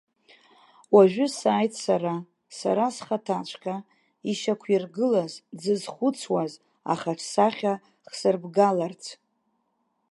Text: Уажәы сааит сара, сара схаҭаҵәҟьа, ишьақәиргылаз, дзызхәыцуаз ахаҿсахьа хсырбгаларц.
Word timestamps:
Уажәы 0.95 1.25
сааит 1.37 1.73
сара, 1.83 2.15
сара 2.57 2.85
схаҭаҵәҟьа, 2.95 3.75
ишьақәиргылаз, 4.29 5.33
дзызхәыцуаз 5.57 6.53
ахаҿсахьа 6.91 7.73
хсырбгаларц. 8.09 9.03